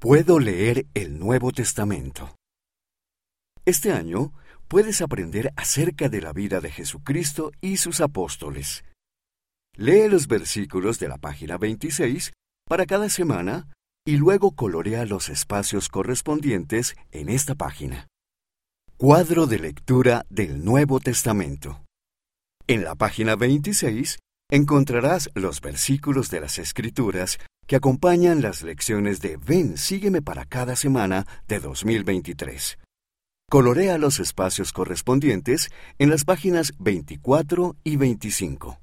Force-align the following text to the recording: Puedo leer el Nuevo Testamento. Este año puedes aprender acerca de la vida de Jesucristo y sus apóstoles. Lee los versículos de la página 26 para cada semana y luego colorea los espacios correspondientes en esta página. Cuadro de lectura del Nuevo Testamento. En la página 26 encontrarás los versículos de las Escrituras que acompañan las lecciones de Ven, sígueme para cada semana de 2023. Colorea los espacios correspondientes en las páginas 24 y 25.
Puedo 0.00 0.38
leer 0.38 0.86
el 0.94 1.18
Nuevo 1.18 1.52
Testamento. 1.52 2.34
Este 3.66 3.92
año 3.92 4.32
puedes 4.66 5.02
aprender 5.02 5.52
acerca 5.56 6.08
de 6.08 6.22
la 6.22 6.32
vida 6.32 6.62
de 6.62 6.70
Jesucristo 6.70 7.52
y 7.60 7.76
sus 7.76 8.00
apóstoles. 8.00 8.82
Lee 9.76 10.08
los 10.08 10.26
versículos 10.26 11.00
de 11.00 11.08
la 11.08 11.18
página 11.18 11.58
26 11.58 12.32
para 12.66 12.86
cada 12.86 13.10
semana 13.10 13.68
y 14.06 14.16
luego 14.16 14.52
colorea 14.52 15.04
los 15.04 15.28
espacios 15.28 15.90
correspondientes 15.90 16.96
en 17.10 17.28
esta 17.28 17.54
página. 17.54 18.06
Cuadro 18.96 19.46
de 19.46 19.58
lectura 19.58 20.24
del 20.30 20.64
Nuevo 20.64 21.00
Testamento. 21.00 21.84
En 22.66 22.84
la 22.84 22.94
página 22.94 23.36
26 23.36 24.18
encontrarás 24.50 25.28
los 25.34 25.60
versículos 25.60 26.30
de 26.30 26.40
las 26.40 26.58
Escrituras 26.58 27.38
que 27.70 27.76
acompañan 27.76 28.42
las 28.42 28.62
lecciones 28.62 29.20
de 29.20 29.36
Ven, 29.36 29.76
sígueme 29.76 30.22
para 30.22 30.44
cada 30.44 30.74
semana 30.74 31.24
de 31.46 31.60
2023. 31.60 32.78
Colorea 33.48 33.96
los 33.96 34.18
espacios 34.18 34.72
correspondientes 34.72 35.70
en 36.00 36.10
las 36.10 36.24
páginas 36.24 36.72
24 36.80 37.76
y 37.84 37.94
25. 37.94 38.76